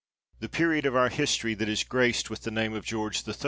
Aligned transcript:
The 0.39 0.49
period 0.49 0.87
of 0.87 0.95
our 0.95 1.09
history 1.09 1.53
that 1.53 1.69
is 1.69 1.83
graced 1.83 2.31
with 2.31 2.41
the 2.41 2.49
name 2.49 2.73
of 2.73 2.83
George 2.83 3.27
III. 3.27 3.35